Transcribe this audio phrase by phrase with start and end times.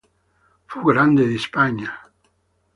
[0.65, 2.11] Fu Grande di Spagna.